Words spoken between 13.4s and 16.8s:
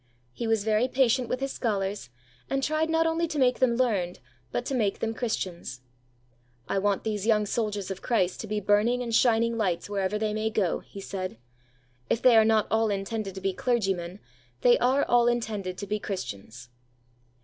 be clergymen, they are all intended to be Christians."